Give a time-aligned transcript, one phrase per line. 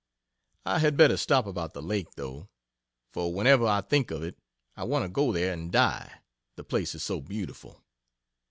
[0.65, 2.49] I had better stop about "the Lake," though,
[3.13, 4.35] for whenever I think of it
[4.75, 6.21] I want to go there and die,
[6.55, 7.85] the place is so beautiful.